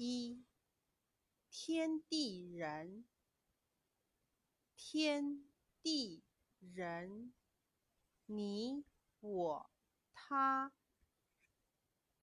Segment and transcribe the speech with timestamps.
[0.00, 0.44] 一
[1.50, 3.04] 天地人
[4.76, 5.44] 天
[5.82, 6.22] 地
[6.60, 7.34] 人
[8.26, 8.84] 你
[9.18, 9.70] 我
[10.14, 10.72] 他